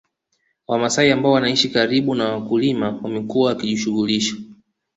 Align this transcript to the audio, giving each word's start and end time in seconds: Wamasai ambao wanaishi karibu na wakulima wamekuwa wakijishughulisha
Wamasai 0.67 1.11
ambao 1.11 1.31
wanaishi 1.31 1.69
karibu 1.69 2.15
na 2.15 2.31
wakulima 2.33 2.99
wamekuwa 3.03 3.47
wakijishughulisha 3.49 4.35